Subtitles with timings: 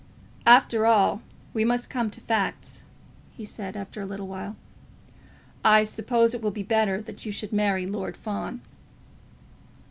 [0.47, 1.21] "After all
[1.53, 2.81] we must come to facts,"
[3.29, 4.55] he said, after a while.
[5.63, 8.61] "I suppose it will be better that you should marry Lord Fawn."